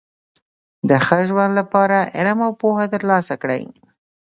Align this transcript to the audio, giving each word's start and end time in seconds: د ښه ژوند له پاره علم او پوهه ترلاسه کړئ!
د 0.89 0.91
ښه 1.05 1.19
ژوند 1.29 1.51
له 1.59 1.63
پاره 1.71 1.99
علم 2.17 2.39
او 2.47 2.51
پوهه 2.61 2.85
ترلاسه 2.93 3.35
کړئ! 3.41 3.63